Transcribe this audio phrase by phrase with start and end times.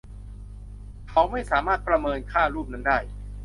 [1.09, 2.99] เขาไม่สามารถประเมินค่ารูปนั้นได้